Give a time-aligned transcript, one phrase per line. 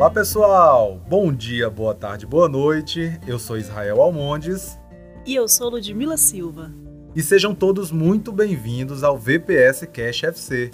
[0.00, 3.20] Olá pessoal, bom dia, boa tarde, boa noite.
[3.26, 4.78] Eu sou Israel Almondes.
[5.26, 6.72] E eu sou Ludmila Silva.
[7.14, 10.70] E sejam todos muito bem-vindos ao VPS Cash FC,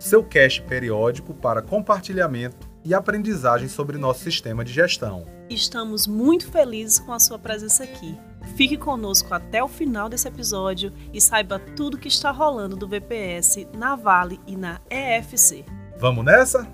[0.00, 5.24] seu cash periódico para compartilhamento e aprendizagem sobre nosso sistema de gestão.
[5.48, 8.18] Estamos muito felizes com a sua presença aqui.
[8.56, 13.68] Fique conosco até o final desse episódio e saiba tudo que está rolando do VPS
[13.72, 15.64] na Vale e na EFC.
[15.96, 16.68] Vamos nessa?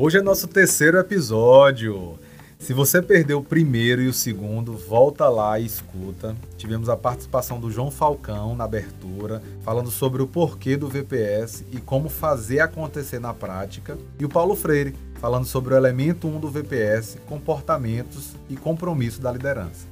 [0.00, 2.20] Hoje é nosso terceiro episódio.
[2.56, 6.36] Se você perdeu o primeiro e o segundo, volta lá e escuta.
[6.56, 11.80] Tivemos a participação do João Falcão na abertura, falando sobre o porquê do VPS e
[11.80, 16.48] como fazer acontecer na prática, e o Paulo Freire, falando sobre o elemento 1 do
[16.48, 19.88] VPS, comportamentos e compromisso da liderança.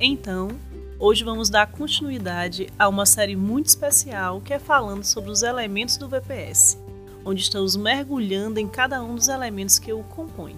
[0.00, 0.48] Então,
[0.98, 5.98] hoje vamos dar continuidade a uma série muito especial que é falando sobre os elementos
[5.98, 6.78] do VPS,
[7.26, 10.54] onde estamos mergulhando em cada um dos elementos que o compõem.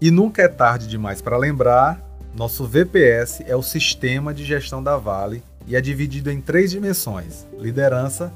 [0.00, 4.96] E nunca é tarde demais para lembrar, nosso VPS é o sistema de gestão da
[4.96, 8.32] Vale e é dividido em três dimensões: liderança,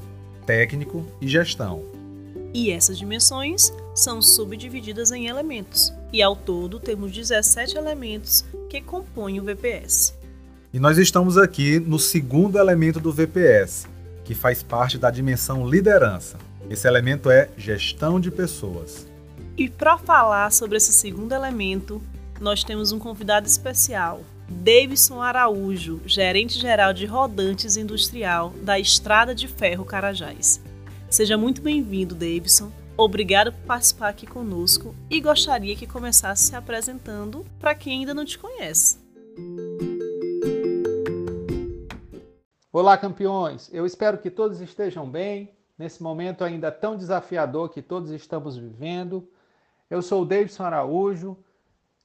[0.47, 1.83] técnico e gestão.
[2.55, 9.41] E essas dimensões são subdivididas em elementos, e ao todo temos 17 elementos que compõem
[9.41, 10.15] o VPS.
[10.73, 13.87] E nós estamos aqui no segundo elemento do VPS,
[14.25, 16.39] que faz parte da dimensão liderança.
[16.71, 19.07] Esse elemento é gestão de pessoas.
[19.57, 22.01] E para falar sobre esse segundo elemento,
[22.41, 29.49] nós temos um convidado especial, Davidson Araújo, gerente geral de rodantes industrial da Estrada de
[29.49, 30.63] Ferro Carajás.
[31.11, 32.73] Seja muito bem-vindo, Davidson.
[32.97, 38.25] Obrigado por participar aqui conosco e gostaria que começasse se apresentando para quem ainda não
[38.25, 38.99] te conhece.
[42.73, 43.69] Olá, campeões!
[43.73, 45.51] Eu espero que todos estejam bem
[45.83, 49.29] nesse momento ainda tão desafiador que todos estamos vivendo.
[49.91, 51.37] Eu sou o Davidson Araújo.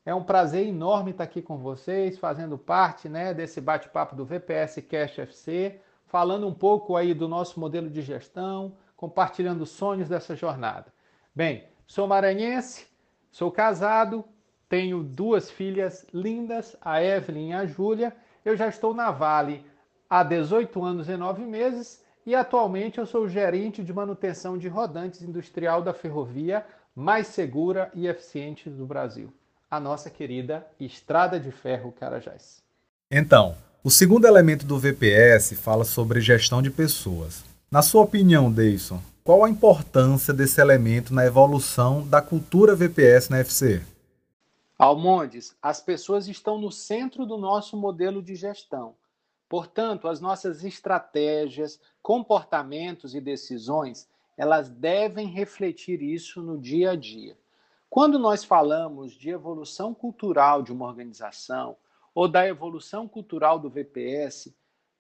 [0.03, 4.81] É um prazer enorme estar aqui com vocês, fazendo parte né, desse bate-papo do VPS
[4.89, 10.91] Cash FC, falando um pouco aí do nosso modelo de gestão, compartilhando sonhos dessa jornada.
[11.35, 12.87] Bem, sou maranhense,
[13.31, 14.25] sou casado,
[14.67, 18.15] tenho duas filhas lindas, a Evelyn e a Júlia.
[18.43, 19.63] Eu já estou na Vale
[20.09, 25.21] há 18 anos e 9 meses e atualmente eu sou gerente de manutenção de rodantes
[25.21, 29.31] industrial da ferrovia mais segura e eficiente do Brasil,
[29.71, 32.61] a nossa querida Estrada de Ferro Carajás.
[33.09, 37.45] Então, o segundo elemento do VPS fala sobre gestão de pessoas.
[37.71, 43.37] Na sua opinião, Deison, qual a importância desse elemento na evolução da cultura VPS na
[43.37, 43.81] FC?
[44.77, 48.95] Almondes, as pessoas estão no centro do nosso modelo de gestão.
[49.49, 57.35] Portanto, as nossas estratégias, comportamentos e decisões elas devem refletir isso no dia a dia.
[57.89, 61.75] Quando nós falamos de evolução cultural de uma organização
[62.13, 64.53] ou da evolução cultural do VPS,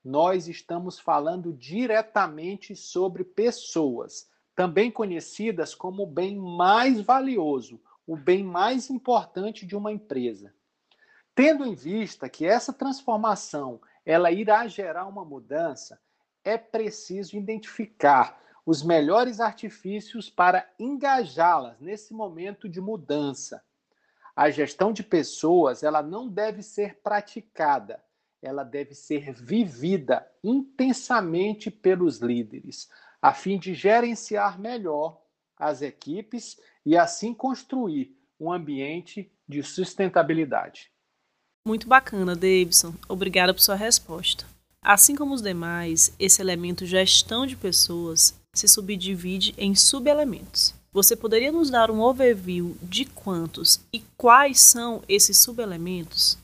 [0.03, 8.43] nós estamos falando diretamente sobre pessoas, também conhecidas como o bem mais valioso, o bem
[8.43, 10.53] mais importante de uma empresa.
[11.35, 15.99] Tendo em vista que essa transformação ela irá gerar uma mudança,
[16.41, 23.61] é preciso identificar os melhores artifícios para engajá-las nesse momento de mudança.
[24.33, 28.01] A gestão de pessoas, ela não deve ser praticada,
[28.41, 32.89] ela deve ser vivida intensamente pelos líderes,
[33.21, 35.21] a fim de gerenciar melhor
[35.57, 40.93] as equipes e assim construir um ambiente de sustentabilidade.
[41.67, 42.93] Muito bacana, Davidson.
[43.09, 44.45] Obrigada por sua resposta.
[44.81, 50.73] Assim como os demais, esse elemento gestão de pessoas se subdivide em subelementos.
[50.93, 56.37] Você poderia nos dar um overview de quantos e quais são esses subelementos?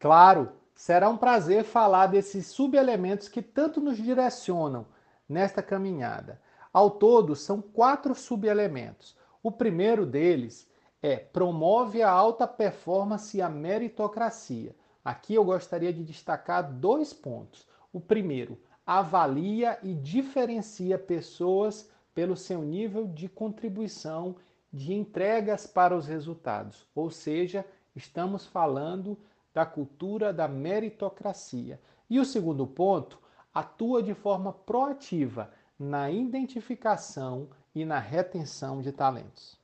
[0.00, 4.84] Claro, será um prazer falar desses subelementos que tanto nos direcionam
[5.28, 6.40] nesta caminhada.
[6.72, 9.14] Ao todo, são quatro subelementos.
[9.44, 10.66] O primeiro deles
[11.02, 14.74] é promove a alta performance e a meritocracia.
[15.04, 17.66] Aqui eu gostaria de destacar dois pontos.
[17.92, 24.36] O primeiro, avalia e diferencia pessoas pelo seu nível de contribuição
[24.72, 26.86] de entregas para os resultados.
[26.94, 27.64] Ou seja,
[27.96, 29.18] estamos falando
[29.54, 31.80] da cultura da meritocracia.
[32.08, 33.18] E o segundo ponto,
[33.52, 39.59] atua de forma proativa na identificação e na retenção de talentos.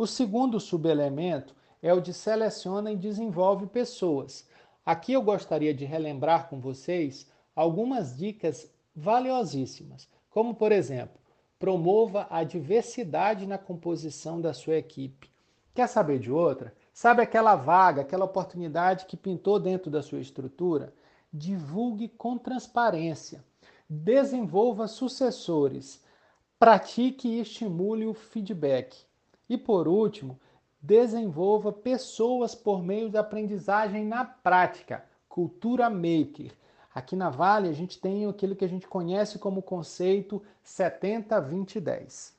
[0.00, 4.48] O segundo subelemento é o de seleciona e desenvolve pessoas.
[4.82, 11.20] Aqui eu gostaria de relembrar com vocês algumas dicas valiosíssimas, como por exemplo,
[11.58, 15.30] promova a diversidade na composição da sua equipe.
[15.74, 16.74] Quer saber de outra?
[16.94, 20.94] Sabe aquela vaga, aquela oportunidade que pintou dentro da sua estrutura?
[21.30, 23.44] Divulgue com transparência.
[23.86, 26.02] Desenvolva sucessores.
[26.58, 29.09] Pratique e estimule o feedback.
[29.50, 30.38] E por último,
[30.80, 36.52] desenvolva pessoas por meio de aprendizagem na prática, cultura maker.
[36.94, 42.32] Aqui na Vale a gente tem aquilo que a gente conhece como conceito 70-20-10.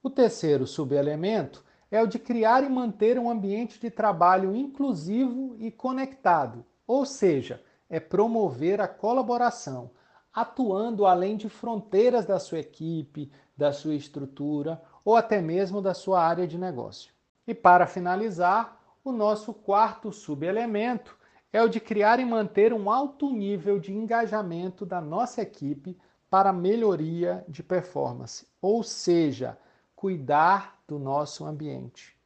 [0.00, 5.72] O terceiro subelemento é o de criar e manter um ambiente de trabalho inclusivo e
[5.72, 7.60] conectado, ou seja,
[7.90, 9.90] é promover a colaboração,
[10.32, 16.24] atuando além de fronteiras da sua equipe, da sua estrutura ou até mesmo da sua
[16.24, 17.12] área de negócio.
[17.46, 21.16] E para finalizar, o nosso quarto subelemento
[21.52, 25.96] é o de criar e manter um alto nível de engajamento da nossa equipe
[26.30, 29.56] para melhoria de performance, ou seja,
[29.94, 32.16] cuidar do nosso ambiente.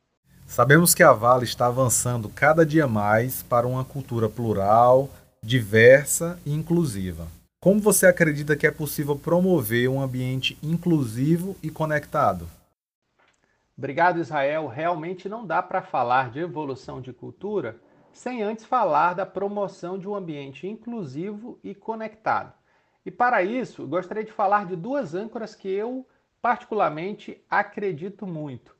[0.46, 5.10] Sabemos que a Vale está avançando cada dia mais para uma cultura plural,
[5.42, 7.28] diversa e inclusiva.
[7.60, 12.48] Como você acredita que é possível promover um ambiente inclusivo e conectado?
[13.78, 14.66] Obrigado, Israel.
[14.66, 17.80] Realmente não dá para falar de evolução de cultura
[18.12, 22.52] sem antes falar da promoção de um ambiente inclusivo e conectado.
[23.06, 26.04] E para isso, gostaria de falar de duas âncoras que eu
[26.42, 28.74] particularmente acredito muito.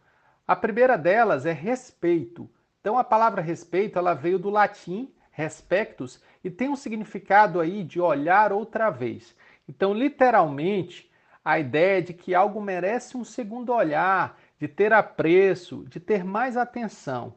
[0.47, 2.51] A primeira delas é respeito.
[2.81, 8.01] Então a palavra respeito, ela veio do latim respectus e tem um significado aí de
[8.01, 9.37] olhar outra vez.
[9.69, 11.09] Então, literalmente,
[11.45, 16.25] a ideia é de que algo merece um segundo olhar, de ter apreço, de ter
[16.25, 17.35] mais atenção.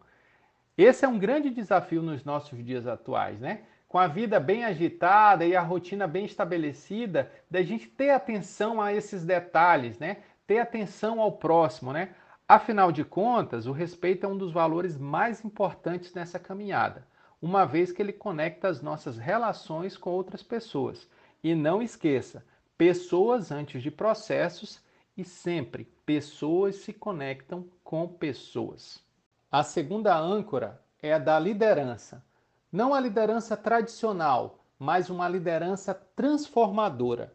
[0.78, 3.62] Esse é um grande desafio nos nossos dias atuais, né?
[3.88, 8.94] Com a vida bem agitada e a rotina bem estabelecida, da gente ter atenção a
[8.94, 10.18] esses detalhes, né?
[10.48, 12.16] Ter atenção ao próximo, né?
[12.48, 17.08] Afinal de contas, o respeito é um dos valores mais importantes nessa caminhada,
[17.42, 21.08] uma vez que ele conecta as nossas relações com outras pessoas.
[21.44, 22.46] E não esqueça,
[22.78, 24.82] pessoas antes de processos
[25.16, 29.00] e sempre pessoas se conectam com pessoas.
[29.50, 32.22] A segunda âncora é a da liderança.
[32.70, 37.34] Não a liderança tradicional, mas uma liderança transformadora.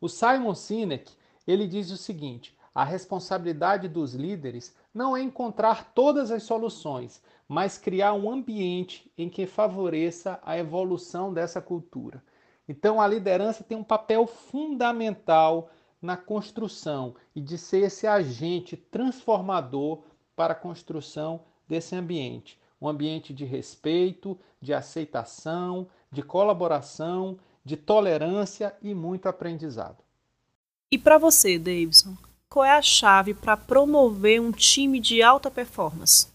[0.00, 1.12] O Simon Sinek,
[1.48, 7.76] ele diz o seguinte: a responsabilidade dos líderes não é encontrar todas as soluções, mas
[7.76, 12.22] criar um ambiente em que favoreça a evolução dessa cultura.
[12.68, 15.68] Então a liderança tem um papel fundamental
[16.02, 20.02] na construção e de ser esse agente transformador
[20.34, 22.58] para a construção desse ambiente.
[22.80, 30.02] Um ambiente de respeito, de aceitação, de colaboração, de tolerância e muito aprendizado.
[30.90, 32.16] E para você, Davidson,
[32.48, 36.26] qual é a chave para promover um time de alta performance?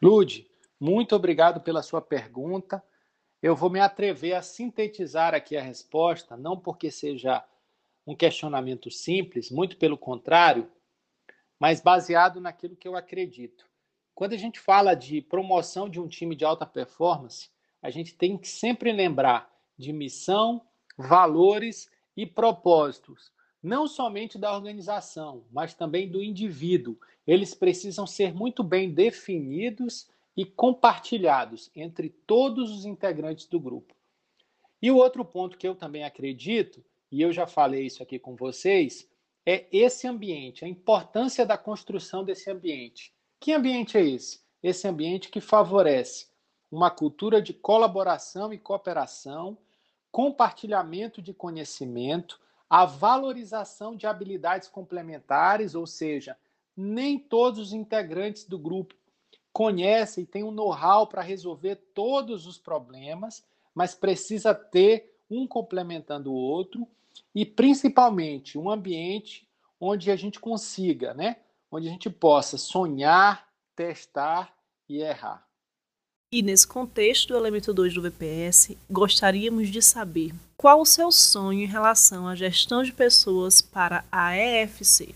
[0.00, 0.46] Lude,
[0.78, 2.82] muito obrigado pela sua pergunta.
[3.42, 7.42] Eu vou me atrever a sintetizar aqui a resposta, não porque seja
[8.06, 10.70] um questionamento simples, muito pelo contrário,
[11.58, 13.66] mas baseado naquilo que eu acredito.
[14.14, 17.50] Quando a gente fala de promoção de um time de alta performance,
[17.82, 20.62] a gente tem que sempre lembrar de missão,
[20.96, 23.30] valores e propósitos,
[23.62, 26.96] não somente da organização, mas também do indivíduo.
[27.26, 33.94] Eles precisam ser muito bem definidos e compartilhados entre todos os integrantes do grupo.
[34.80, 38.34] E o outro ponto que eu também acredito e eu já falei isso aqui com
[38.34, 39.08] vocês,
[39.44, 43.14] é esse ambiente, a importância da construção desse ambiente.
[43.38, 44.40] Que ambiente é esse?
[44.62, 46.26] Esse ambiente que favorece
[46.70, 49.56] uma cultura de colaboração e cooperação,
[50.10, 56.36] compartilhamento de conhecimento, a valorização de habilidades complementares, ou seja,
[56.76, 58.94] nem todos os integrantes do grupo
[59.52, 63.44] conhecem e têm um know-how para resolver todos os problemas,
[63.74, 66.86] mas precisa ter um complementando o outro,
[67.34, 69.48] e principalmente um ambiente
[69.80, 71.36] onde a gente consiga, né?
[71.70, 74.54] Onde a gente possa sonhar, testar
[74.88, 75.46] e errar.
[76.30, 81.60] E nesse contexto do elemento 2 do VPS, gostaríamos de saber qual o seu sonho
[81.60, 85.14] em relação à gestão de pessoas para a EFC.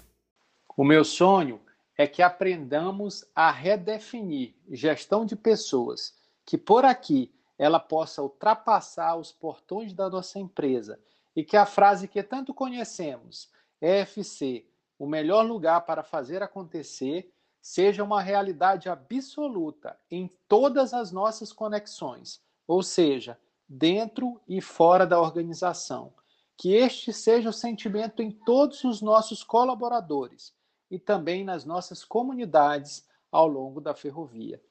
[0.77, 1.61] O meu sonho
[1.99, 6.15] é que aprendamos a redefinir gestão de pessoas,
[6.47, 10.99] que por aqui ela possa ultrapassar os portões da nossa empresa
[11.37, 13.51] e que a frase que tanto conhecemos,
[13.83, 14.67] EFC,
[14.99, 22.41] o melhor lugar para fazer acontecer, seja uma realidade absoluta em todas as nossas conexões,
[22.67, 23.39] ou seja,
[23.69, 26.15] dentro e fora da organização.
[26.57, 30.55] Que este seja o sentimento em todos os nossos colaboradores
[30.91, 34.63] e também nas nossas comunidades ao longo da ferrovia.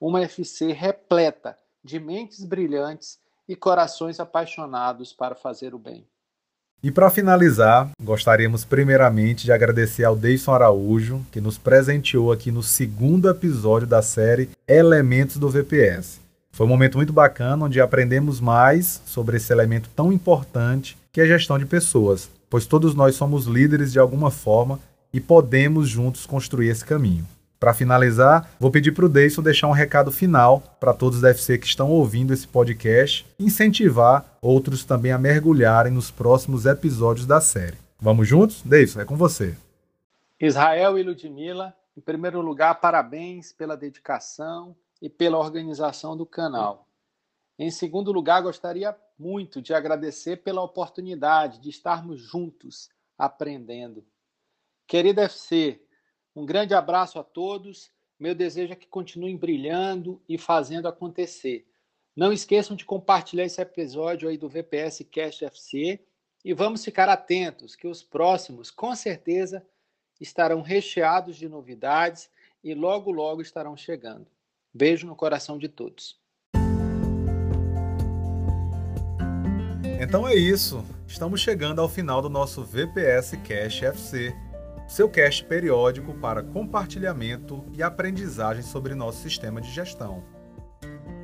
[0.00, 1.54] Uma FC repleta
[1.88, 3.18] de mentes brilhantes
[3.48, 6.06] e corações apaixonados para fazer o bem.
[6.82, 12.62] E para finalizar, gostaríamos primeiramente de agradecer ao Deison Araújo, que nos presenteou aqui no
[12.62, 16.20] segundo episódio da série Elementos do VPS.
[16.52, 21.24] Foi um momento muito bacana onde aprendemos mais sobre esse elemento tão importante que é
[21.24, 24.78] a gestão de pessoas, pois todos nós somos líderes de alguma forma
[25.10, 27.26] e podemos juntos construir esse caminho.
[27.58, 31.58] Para finalizar, vou pedir para o Deison deixar um recado final para todos da FC
[31.58, 37.76] que estão ouvindo esse podcast incentivar outros também a mergulharem nos próximos episódios da série.
[38.00, 38.62] Vamos juntos?
[38.62, 39.56] Deison, é com você.
[40.40, 46.86] Israel e Ludmila, em primeiro lugar, parabéns pela dedicação e pela organização do canal.
[47.58, 52.88] Em segundo lugar, gostaria muito de agradecer pela oportunidade de estarmos juntos
[53.18, 54.06] aprendendo.
[54.86, 55.82] Querida FC,
[56.38, 57.90] um grande abraço a todos.
[58.18, 61.66] Meu desejo é que continuem brilhando e fazendo acontecer.
[62.14, 66.00] Não esqueçam de compartilhar esse episódio aí do VPS Cast FC
[66.44, 69.66] e vamos ficar atentos que os próximos, com certeza,
[70.20, 72.30] estarão recheados de novidades
[72.62, 74.26] e logo logo estarão chegando.
[74.72, 76.20] Beijo no coração de todos.
[80.00, 80.84] Então é isso.
[81.04, 84.47] Estamos chegando ao final do nosso VPS Cash FC
[84.88, 90.24] seu cast periódico para compartilhamento e aprendizagem sobre nosso sistema de gestão.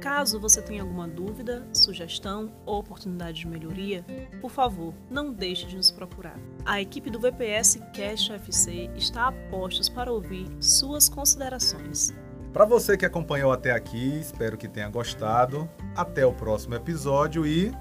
[0.01, 4.05] Caso você tenha alguma dúvida, sugestão ou oportunidade de melhoria,
[4.39, 6.39] por favor, não deixe de nos procurar.
[6.67, 12.13] A equipe do VPS Cash FC está a postos para ouvir suas considerações.
[12.53, 15.69] Para você que acompanhou até aqui, espero que tenha gostado.
[15.97, 17.73] Até o próximo episódio e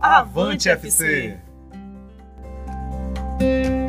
[0.00, 1.38] Avante, Avante FC!
[3.38, 3.79] FC!